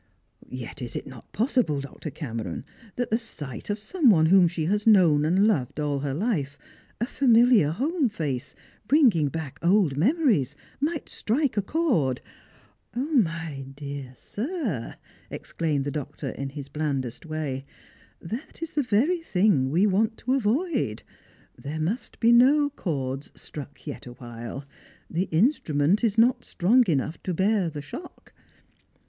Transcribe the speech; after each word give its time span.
"Yet 0.49 0.81
is 0.81 0.95
it 0.95 1.05
not 1.05 1.25
just 1.25 1.31
possible, 1.31 1.79
Dr. 1.79 2.09
Cameron, 2.09 2.65
that 2.95 3.11
the 3.11 3.19
sight 3.19 3.69
of 3.69 3.77
some 3.77 4.09
one 4.09 4.25
whom 4.25 4.47
she 4.47 4.65
has 4.65 4.87
known 4.87 5.23
and 5.23 5.45
loved 5.47 5.79
all 5.79 5.99
her 5.99 6.15
life— 6.15 6.57
a 6.99 7.05
famihar 7.05 7.73
home 7.73 8.09
face, 8.09 8.55
bringing 8.87 9.27
back 9.27 9.59
old 9.61 9.97
memories— 9.97 10.55
might 10.79 11.07
strike 11.07 11.55
a 11.55 11.61
chord 11.61 12.19
""My 12.95 13.67
dear 13.75 14.13
sir," 14.15 14.95
exclaimed 15.29 15.83
the 15.85 15.91
doctor 15.91 16.29
in 16.31 16.49
his 16.49 16.67
blandest 16.67 17.23
way, 17.27 17.63
"that 18.19 18.63
is 18.63 18.73
the 18.73 18.81
very 18.81 19.21
thing 19.21 19.69
we 19.69 19.85
want 19.85 20.17
to 20.17 20.33
avoid; 20.33 21.03
there 21.55 21.79
must 21.79 22.19
be 22.19 22.31
no 22.31 22.71
chords 22.71 23.31
struck 23.35 23.85
yet 23.85 24.07
awhile, 24.07 24.65
the 25.11 25.25
instrument 25.29 26.03
is 26.03 26.17
not 26.17 26.43
strong 26.43 26.83
enough 26.87 27.21
to 27.21 27.35
bear 27.35 27.69
the 27.69 27.83
shock. 27.83 28.33